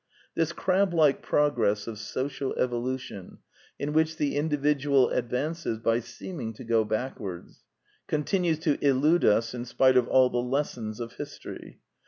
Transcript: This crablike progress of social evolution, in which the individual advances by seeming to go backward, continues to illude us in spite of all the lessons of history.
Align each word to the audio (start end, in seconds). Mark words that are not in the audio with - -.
This 0.33 0.51
crablike 0.51 1.21
progress 1.21 1.85
of 1.85 1.99
social 1.99 2.55
evolution, 2.57 3.37
in 3.77 3.93
which 3.93 4.17
the 4.17 4.35
individual 4.35 5.11
advances 5.11 5.77
by 5.77 5.99
seeming 5.99 6.53
to 6.53 6.63
go 6.63 6.83
backward, 6.83 7.51
continues 8.07 8.57
to 8.61 8.79
illude 8.83 9.23
us 9.25 9.53
in 9.53 9.63
spite 9.63 9.97
of 9.97 10.07
all 10.07 10.31
the 10.31 10.39
lessons 10.39 10.99
of 10.99 11.13
history. 11.17 11.81